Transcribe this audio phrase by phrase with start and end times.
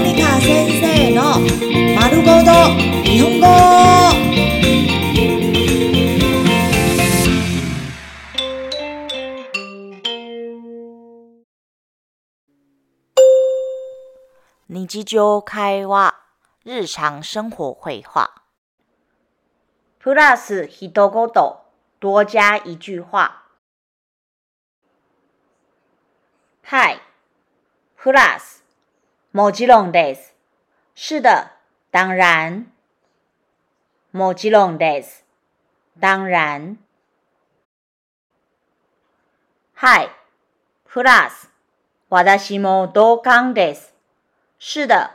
[0.00, 1.22] ニカ先生の
[2.00, 2.52] 丸ごと
[3.02, 3.48] 日本語
[14.68, 16.14] 日常会話
[16.64, 18.30] 日常生活会話
[19.98, 21.28] プラス一言
[22.00, 23.32] 多加一句話
[26.62, 27.00] はい
[27.96, 28.57] プラス
[29.34, 30.34] もちろんです。
[30.94, 31.50] 是的，
[31.90, 32.66] 当然。
[34.10, 35.26] モジロンです。
[36.00, 36.78] 当然。
[39.76, 40.08] Hi，
[40.86, 41.50] プラス。
[42.08, 43.92] 私も同感です。
[44.58, 45.10] 是的，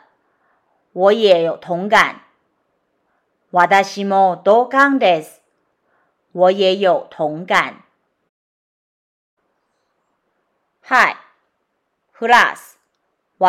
[0.93, 2.21] 我也有同感。
[3.49, 5.41] 私も同感です。
[6.33, 7.83] 我也有同感。
[10.85, 11.15] Hi，
[12.13, 12.72] プラス。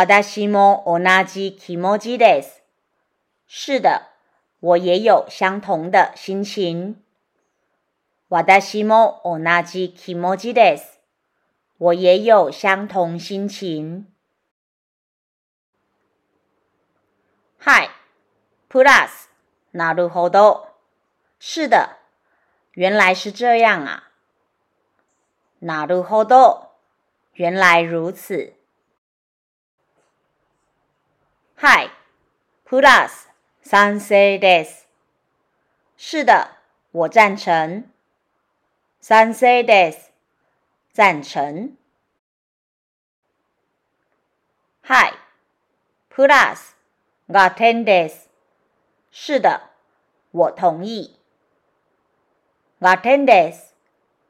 [0.02, 2.62] 私の同じ気持ちです。
[3.46, 4.08] 是的，
[4.58, 6.96] 我也有相同的心情。
[8.28, 10.98] 私の同じ気持ちです。
[11.78, 14.04] 我也有相同心情。
[17.56, 17.88] 嗨
[18.66, 19.28] p l u s
[19.72, 20.70] なるほど。
[21.38, 21.98] 是的，
[22.72, 24.10] 原来是这样啊。
[25.62, 26.70] なるほど。
[27.32, 28.54] 原来如此。
[31.56, 31.88] はい。
[32.64, 33.30] プラス
[33.62, 34.88] 賛成です。
[35.96, 36.58] 是的，
[36.90, 37.84] 我赞成。
[39.00, 40.12] 賛成です。
[40.92, 41.72] 赞成。
[44.82, 45.12] はい。
[46.10, 46.76] プラス
[47.30, 48.28] が点です。
[49.12, 49.60] 是的，
[50.32, 51.16] 我同意。
[52.80, 53.74] が点です。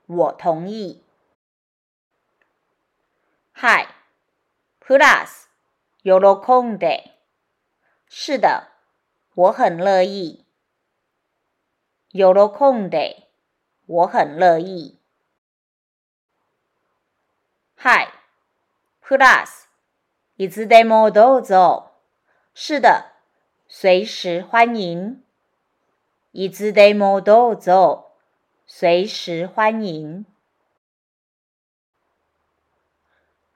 [0.09, 1.03] 我同意。
[3.55, 3.89] はい。
[4.81, 5.49] プラス
[6.05, 6.11] 喜
[6.63, 7.14] んで。
[8.17, 8.69] 是的，
[9.35, 10.45] 我很乐意。
[12.11, 13.27] 有了空的，
[13.87, 14.97] 我很乐意。
[17.79, 18.07] Hi,
[19.03, 19.65] plus,
[20.37, 21.89] いつでもどうぞ。
[22.55, 23.11] 是的，
[23.67, 25.25] 随时欢迎。
[26.33, 28.05] いつでもどうぞ，
[28.65, 30.25] 随时欢迎。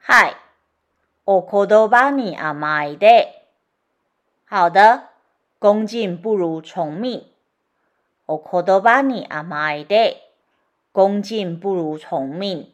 [0.00, 0.34] Hi,
[1.26, 3.37] お言 m に甘いで。
[4.50, 5.10] 好的，
[5.58, 7.28] 恭敬不如从命。
[8.24, 10.16] O kodo bani amai de，
[10.90, 12.72] 恭敬不如从命。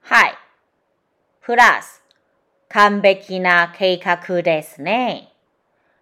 [0.00, 1.84] Hi，plus，
[2.74, 5.26] 完璧な計画ですね。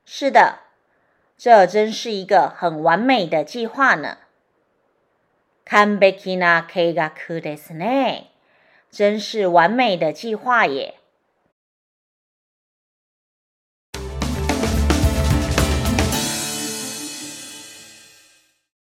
[0.07, 0.61] 是的，
[1.37, 4.17] 这真是一个很完美的计划呢。
[5.71, 8.29] 完璧な計画ですね，
[8.91, 10.95] 真是完美的计划也。